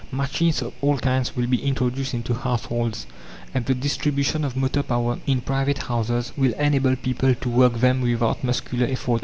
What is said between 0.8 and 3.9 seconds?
all kinds will be introduced into households, and the